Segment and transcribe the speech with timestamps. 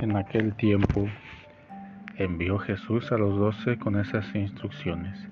[0.00, 1.10] En aquel tiempo
[2.16, 5.28] envió Jesús a los doce con esas instrucciones.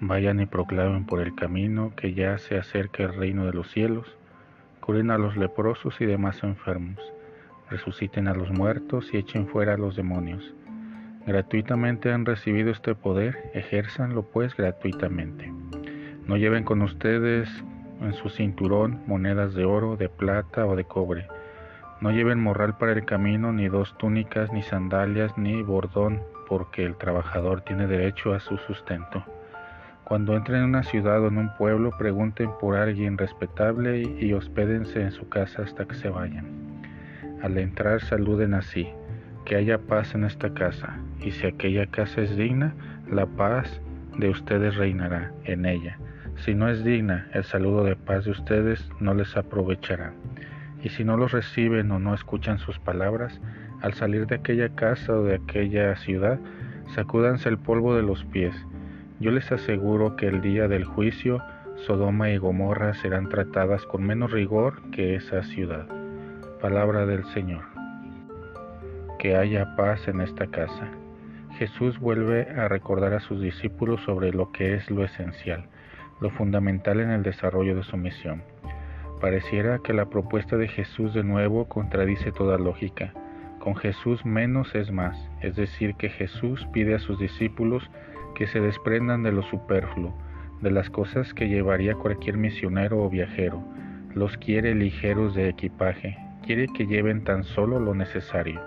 [0.00, 4.18] Vayan y proclamen por el camino que ya se acerca el reino de los cielos,
[4.80, 7.00] curen a los leprosos y demás enfermos,
[7.70, 10.52] resuciten a los muertos y echen fuera a los demonios.
[11.26, 15.50] Gratuitamente han recibido este poder, ejérzanlo pues gratuitamente.
[16.26, 17.48] No lleven con ustedes
[18.02, 21.26] en su cinturón monedas de oro, de plata o de cobre
[22.02, 26.96] no lleven morral para el camino, ni dos túnicas, ni sandalias, ni bordón, porque el
[26.96, 29.24] trabajador tiene derecho a su sustento.
[30.02, 35.00] Cuando entren en una ciudad o en un pueblo, pregunten por alguien respetable y hospédense
[35.00, 36.82] en su casa hasta que se vayan.
[37.40, 38.88] Al entrar saluden así,
[39.44, 42.74] que haya paz en esta casa, y si aquella casa es digna,
[43.08, 43.80] la paz
[44.18, 45.98] de ustedes reinará en ella.
[46.34, 50.12] Si no es digna, el saludo de paz de ustedes no les aprovechará
[50.82, 53.40] y si no los reciben o no escuchan sus palabras,
[53.80, 56.38] al salir de aquella casa o de aquella ciudad,
[56.94, 58.54] sacúdanse el polvo de los pies.
[59.20, 61.42] Yo les aseguro que el día del juicio,
[61.86, 65.86] Sodoma y Gomorra serán tratadas con menos rigor que esa ciudad.
[66.60, 67.62] Palabra del Señor.
[69.18, 70.88] Que haya paz en esta casa.
[71.58, 75.66] Jesús vuelve a recordar a sus discípulos sobre lo que es lo esencial,
[76.20, 78.42] lo fundamental en el desarrollo de su misión.
[79.22, 83.14] Pareciera que la propuesta de Jesús de nuevo contradice toda lógica.
[83.60, 87.88] Con Jesús menos es más, es decir, que Jesús pide a sus discípulos
[88.34, 90.12] que se desprendan de lo superfluo,
[90.60, 93.62] de las cosas que llevaría cualquier misionero o viajero.
[94.12, 98.60] Los quiere ligeros de equipaje, quiere que lleven tan solo lo necesario.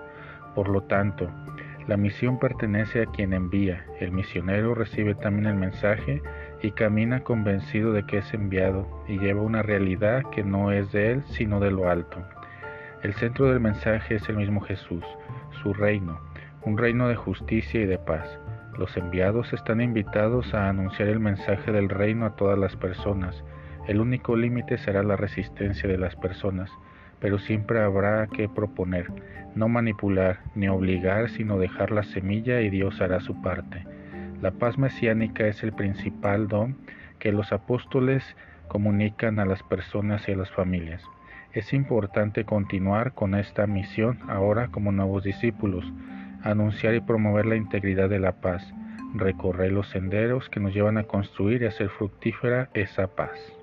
[0.55, 1.29] Por lo tanto,
[1.85, 6.21] la misión pertenece a quien envía, el misionero recibe también el mensaje
[6.61, 11.11] y camina convencido de que es enviado y lleva una realidad que no es de
[11.11, 12.23] él sino de lo alto.
[13.03, 15.03] El centro del mensaje es el mismo Jesús,
[15.61, 16.19] su reino,
[16.63, 18.39] un reino de justicia y de paz.
[18.77, 23.43] Los enviados están invitados a anunciar el mensaje del reino a todas las personas.
[23.87, 26.71] El único límite será la resistencia de las personas,
[27.19, 29.07] pero siempre habrá que proponer,
[29.55, 33.85] no manipular ni obligar, sino dejar la semilla y Dios hará su parte.
[34.45, 36.77] La paz mesiánica es el principal don
[37.17, 38.23] que los apóstoles
[38.67, 41.01] comunican a las personas y a las familias.
[41.53, 45.83] Es importante continuar con esta misión ahora como nuevos discípulos,
[46.43, 48.71] anunciar y promover la integridad de la paz,
[49.15, 53.54] recorrer los senderos que nos llevan a construir y hacer fructífera esa paz.